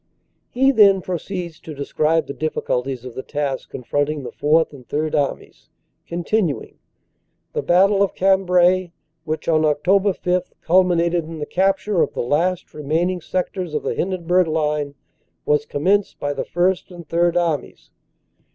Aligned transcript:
He 0.49 0.71
then 0.71 1.01
proceeds 1.03 1.59
to 1.59 1.75
describe 1.75 2.25
the 2.25 2.33
difficulties 2.33 3.05
of 3.05 3.13
the 3.13 3.21
task 3.21 3.69
confronting 3.69 4.23
the 4.23 4.31
Fourth 4.31 4.73
and 4.73 4.89
Third 4.89 5.13
Armies, 5.13 5.69
continuing: 6.07 6.79
:< 6.07 6.79
The 7.53 7.61
Battle 7.61 8.01
of 8.01 8.15
Cambrai, 8.15 8.93
which 9.25 9.47
on 9.47 9.61
Oct. 9.61 10.17
5 10.25 10.53
culminated 10.61 11.25
in 11.25 11.37
the 11.37 11.45
capture 11.45 12.01
of 12.01 12.15
the 12.15 12.23
last 12.23 12.73
remaining 12.73 13.21
sectors 13.21 13.75
of 13.75 13.83
the 13.83 13.93
Hindenburg 13.93 14.47
line, 14.47 14.95
was 15.45 15.67
com 15.67 15.83
menced 15.83 16.17
by 16.17 16.33
the 16.33 16.45
First 16.45 16.89
and 16.89 17.07
Third 17.07 17.37
Armies. 17.37 17.91